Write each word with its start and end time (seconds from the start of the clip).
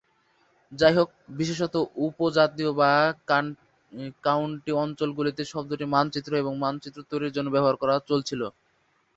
যাইহোক, 0.71 1.09
বিশেষত 1.37 1.73
উপ-জাতীয় 2.05 2.71
বা 2.73 2.91
কাউন্টি 4.23 4.71
অঞ্চলগুলিতে 4.83 5.41
শব্দটি 5.45 5.85
মানচিত্র 5.93 6.31
এবং 6.37 6.53
মানচিত্র 6.59 6.99
তৈরির 7.09 7.35
জন্য 7.35 7.47
ব্যবহার 7.51 7.75
করা 7.81 7.95
চলছিল। 8.09 8.41